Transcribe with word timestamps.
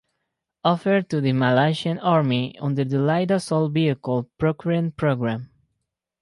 Offered 0.63 1.11
to 1.11 1.21
the 1.21 1.31
Malaysian 1.31 1.99
Army 1.99 2.57
under 2.57 2.83
the 2.83 2.97
light 2.97 3.29
assault 3.29 3.71
vehicle 3.73 4.27
procurement 4.39 4.97
program. 4.97 5.51